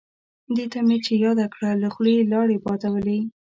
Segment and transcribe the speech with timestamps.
[0.57, 3.19] دته مې چې یاده کړه له خولې یې لاړې بادولې.